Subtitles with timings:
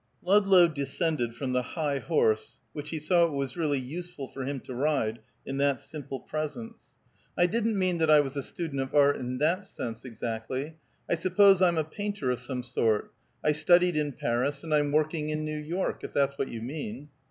[0.23, 4.59] Ludlow descended from the high horse which he saw it was really useless for him
[4.61, 6.73] to ride in that simple presence.
[7.37, 10.73] "I didn't mean that I was a student of art in that sense, exactly.
[11.07, 13.13] I suppose I'm a painter of some sort.
[13.43, 17.09] I studied in Paris, and I'm working in New York if that's what you mean."